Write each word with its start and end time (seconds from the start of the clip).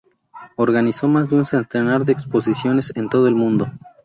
Organizó 0.55 1.07
más 1.07 1.29
de 1.29 1.35
un 1.35 1.45
centenar 1.45 2.05
de 2.05 2.11
exposiciones 2.11 2.91
en 2.95 3.07
todo 3.07 3.27
el 3.27 3.35
mundo. 3.35 3.67